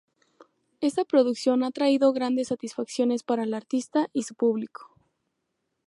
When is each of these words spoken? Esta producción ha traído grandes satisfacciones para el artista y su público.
Esta 0.79 1.05
producción 1.05 1.63
ha 1.63 1.69
traído 1.69 2.11
grandes 2.11 2.47
satisfacciones 2.47 3.21
para 3.21 3.43
el 3.43 3.53
artista 3.53 4.07
y 4.13 4.23
su 4.23 4.33
público. 4.33 4.95